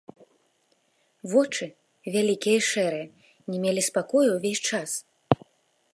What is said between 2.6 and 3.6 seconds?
і шэрыя, не